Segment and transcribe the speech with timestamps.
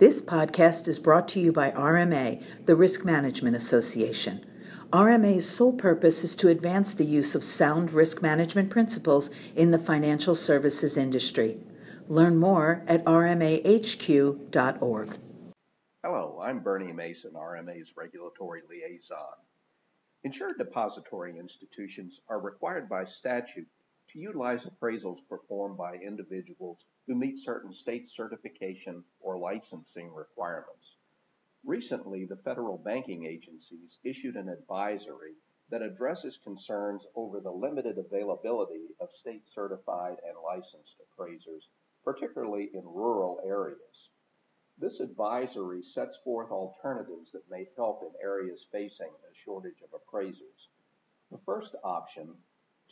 [0.00, 4.46] This podcast is brought to you by RMA, the Risk Management Association.
[4.90, 9.78] RMA's sole purpose is to advance the use of sound risk management principles in the
[9.78, 11.58] financial services industry.
[12.08, 14.38] Learn more at rmahq.org.
[16.02, 19.36] Hello, I'm Bernie Mason, RMA's regulatory liaison.
[20.24, 23.68] Insured depository institutions are required by statute
[24.12, 30.96] to utilize appraisals performed by individuals who meet certain state certification or licensing requirements.
[31.64, 35.34] Recently, the federal banking agencies issued an advisory
[35.68, 41.68] that addresses concerns over the limited availability of state certified and licensed appraisers,
[42.04, 44.08] particularly in rural areas.
[44.78, 50.68] This advisory sets forth alternatives that may help in areas facing a shortage of appraisers.
[51.30, 52.34] The first option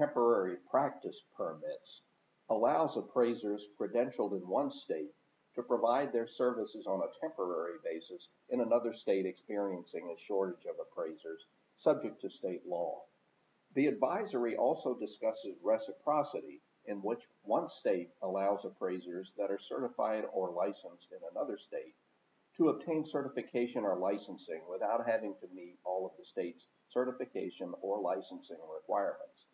[0.00, 2.00] temporary practice permits
[2.48, 5.12] allows appraisers credentialed in one state
[5.54, 10.76] to provide their services on a temporary basis in another state experiencing a shortage of
[10.80, 11.44] appraisers,
[11.76, 13.02] subject to state law.
[13.74, 20.50] The advisory also discusses reciprocity, in which one state allows appraisers that are certified or
[20.50, 21.94] licensed in another state
[22.56, 28.00] to obtain certification or licensing without having to meet all of the state's certification or
[28.00, 29.44] licensing requirements.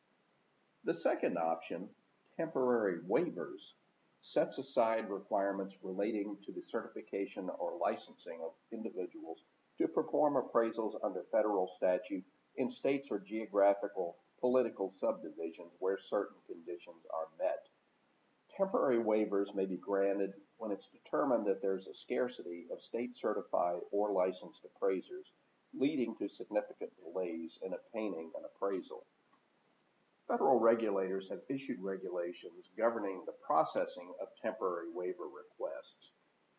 [0.86, 1.88] The second option,
[2.36, 3.72] temporary waivers,
[4.20, 9.42] sets aside requirements relating to the certification or licensing of individuals
[9.78, 12.22] to perform appraisals under federal statute
[12.54, 17.66] in states or geographical political subdivisions where certain conditions are met.
[18.56, 23.80] Temporary waivers may be granted when it's determined that there's a scarcity of state certified
[23.90, 25.32] or licensed appraisers,
[25.74, 29.04] leading to significant delays in obtaining an appraisal.
[30.28, 36.10] Federal regulators have issued regulations governing the processing of temporary waiver requests.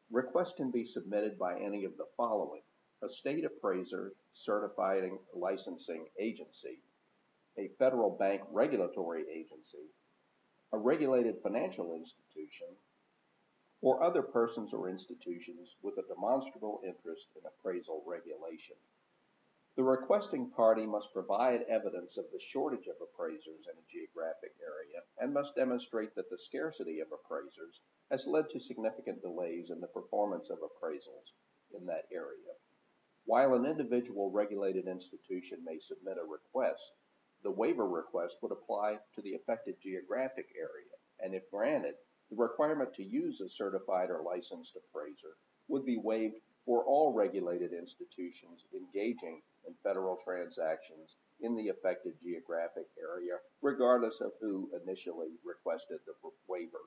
[0.09, 2.61] Requests can be submitted by any of the following
[3.03, 6.79] a state appraiser, certifying licensing agency,
[7.57, 9.91] a federal bank regulatory agency,
[10.73, 12.67] a regulated financial institution,
[13.81, 17.51] or other persons or institutions with a demonstrable interest in a.
[19.77, 25.03] The requesting party must provide evidence of the shortage of appraisers in a geographic area
[25.19, 29.85] and must demonstrate that the scarcity of appraisers has led to significant delays in the
[29.85, 31.29] performance of appraisals
[31.79, 32.55] in that area.
[33.25, 36.93] While an individual regulated institution may submit a request,
[37.43, 41.93] the waiver request would apply to the affected geographic area, and if granted,
[42.31, 47.71] the requirement to use a certified or licensed appraiser would be waived for all regulated
[47.71, 55.99] institutions engaging in federal transactions in the affected geographic area, regardless of who initially requested
[56.05, 56.13] the
[56.49, 56.83] waiver.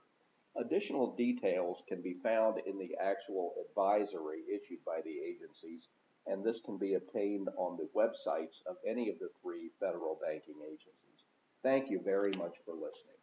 [0.56, 5.88] Additional details can be found in the actual advisory issued by the agencies,
[6.26, 10.60] and this can be obtained on the websites of any of the three federal banking
[10.66, 11.24] agencies.
[11.62, 13.19] Thank you very much for listening.